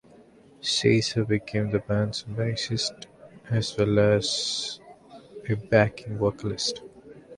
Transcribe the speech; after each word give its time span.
Seacer 0.63 1.27
became 1.27 1.69
the 1.69 1.77
band's 1.77 2.23
bassist, 2.23 3.05
as 3.51 3.77
well 3.77 3.99
as 3.99 4.79
a 5.47 5.53
backing 5.53 6.17
vocalist. 6.17 6.81